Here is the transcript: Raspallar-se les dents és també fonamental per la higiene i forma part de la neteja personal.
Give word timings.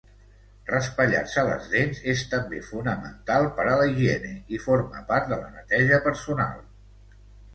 Raspallar-se 0.69 1.41
les 1.49 1.67
dents 1.73 1.99
és 2.13 2.23
també 2.31 2.61
fonamental 2.69 3.45
per 3.59 3.67
la 3.67 3.75
higiene 3.91 4.31
i 4.57 4.61
forma 4.63 5.03
part 5.11 5.29
de 5.35 5.39
la 5.43 5.51
neteja 5.59 6.01
personal. 6.07 6.59